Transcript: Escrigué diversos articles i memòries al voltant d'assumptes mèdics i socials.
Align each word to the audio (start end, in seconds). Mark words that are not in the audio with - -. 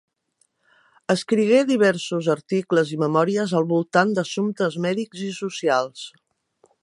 Escrigué 1.13 1.59
diversos 1.71 2.29
articles 2.35 2.95
i 2.97 2.97
memòries 3.03 3.55
al 3.59 3.69
voltant 3.75 4.15
d'assumptes 4.19 4.79
mèdics 4.87 5.27
i 5.29 5.33
socials. 5.43 6.09